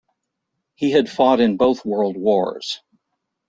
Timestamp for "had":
0.89-1.11